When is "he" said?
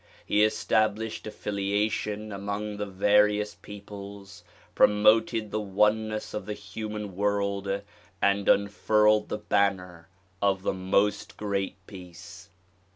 0.25-0.43